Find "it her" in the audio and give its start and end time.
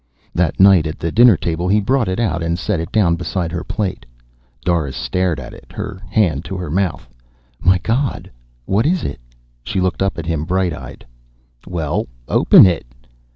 5.53-6.01